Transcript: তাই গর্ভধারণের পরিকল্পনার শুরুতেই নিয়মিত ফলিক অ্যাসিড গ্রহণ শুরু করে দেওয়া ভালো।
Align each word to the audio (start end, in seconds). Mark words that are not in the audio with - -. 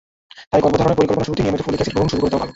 তাই 0.51 0.61
গর্ভধারণের 0.63 0.97
পরিকল্পনার 0.99 1.27
শুরুতেই 1.27 1.43
নিয়মিত 1.45 1.61
ফলিক 1.65 1.79
অ্যাসিড 1.79 1.93
গ্রহণ 1.95 2.09
শুরু 2.11 2.19
করে 2.21 2.29
দেওয়া 2.31 2.41
ভালো। 2.43 2.49